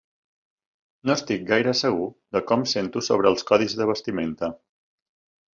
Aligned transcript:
No 1.09 1.13
estic 1.15 1.43
gaire 1.51 1.75
segur 1.81 2.09
de 2.37 2.43
com 2.53 2.65
sento 2.73 3.05
sobre 3.11 3.33
els 3.33 3.47
codis 3.53 3.79
de 3.83 3.91
vestimenta. 3.93 4.55